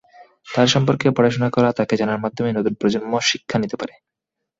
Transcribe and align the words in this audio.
তাঁর 0.47 0.67
সম্পর্কে 0.67 1.07
পড়াশোনা 1.11 1.49
করা, 1.49 1.69
তাঁকে 1.77 1.95
জানার 1.97 2.23
মাধ্যমে 2.23 2.49
নতুন 2.53 2.73
প্রজন্ম 2.73 3.11
শিক্ষা 3.29 3.57
নিতে 3.59 3.75
পারে। 3.81 3.93